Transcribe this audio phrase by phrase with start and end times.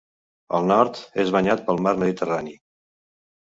[0.59, 2.59] Al nord, és banyat pel Mar Mediterrani.